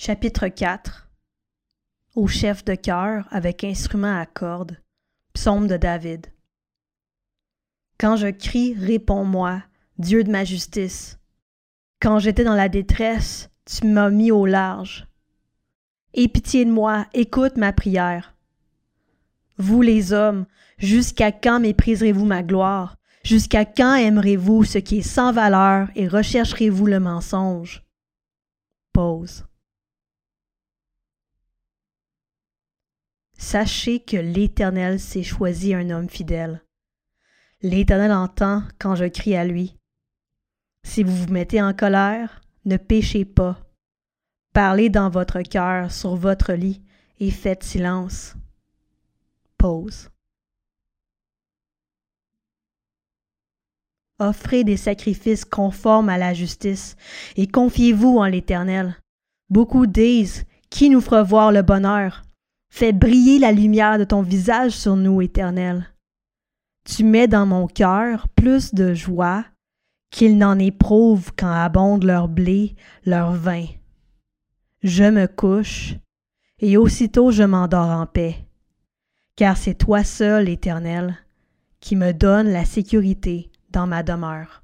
[0.00, 1.08] Chapitre 4
[2.14, 4.78] Au chef de chœur avec instrument à cordes.
[5.32, 6.28] Psaume de David.
[7.98, 9.60] Quand je crie, réponds-moi,
[9.98, 11.18] Dieu de ma justice.
[12.00, 15.08] Quand j'étais dans la détresse, tu m'as mis au large.
[16.14, 18.36] Aie pitié de moi, écoute ma prière.
[19.56, 20.46] Vous les hommes,
[20.78, 22.98] jusqu'à quand mépriserez-vous ma gloire?
[23.24, 27.82] Jusqu'à quand aimerez-vous ce qui est sans valeur et rechercherez-vous le mensonge?
[28.92, 29.44] Pause.
[33.50, 36.62] Sachez que l'Éternel s'est choisi un homme fidèle.
[37.62, 39.78] L'Éternel entend quand je crie à lui.
[40.86, 43.58] Si vous vous mettez en colère, ne péchez pas.
[44.52, 46.82] Parlez dans votre cœur sur votre lit
[47.20, 48.34] et faites silence.
[49.56, 50.10] Pause.
[54.18, 56.96] Offrez des sacrifices conformes à la justice
[57.36, 58.98] et confiez-vous en l'Éternel.
[59.48, 62.27] Beaucoup disent Qui nous fera voir le bonheur?
[62.70, 65.86] Fais briller la lumière de ton visage sur nous, Éternel.
[66.84, 69.44] Tu mets dans mon cœur plus de joie
[70.10, 73.66] qu'ils n'en éprouvent quand abondent leur blé, leur vin.
[74.82, 75.96] Je me couche,
[76.60, 78.36] et aussitôt je m'endors en paix,
[79.36, 81.16] car c'est toi seul, Éternel,
[81.80, 84.62] qui me donne la sécurité dans ma demeure.